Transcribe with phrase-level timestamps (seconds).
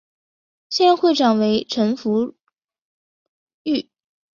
[0.67, 2.33] 现任会长为陈福
[3.61, 3.87] 裕。